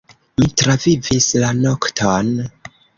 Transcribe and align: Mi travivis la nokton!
Mi 0.41 0.47
travivis 0.61 1.29
la 1.45 1.55
nokton! 1.61 2.37